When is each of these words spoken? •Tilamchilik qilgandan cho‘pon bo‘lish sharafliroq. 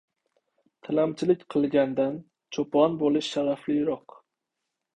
•Tilamchilik 0.87 1.43
qilgandan 1.55 2.17
cho‘pon 2.59 2.99
bo‘lish 3.05 3.33
sharafliroq. 3.37 4.21